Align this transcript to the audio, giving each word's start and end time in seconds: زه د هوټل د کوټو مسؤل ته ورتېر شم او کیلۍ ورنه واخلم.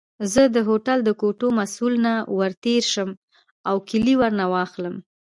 زه 0.33 0.43
د 0.55 0.57
هوټل 0.67 0.99
د 1.03 1.09
کوټو 1.21 1.47
مسؤل 1.59 1.95
ته 2.05 2.13
ورتېر 2.37 2.83
شم 2.93 3.09
او 3.69 3.75
کیلۍ 3.89 4.15
ورنه 4.21 4.45
واخلم. 4.53 4.95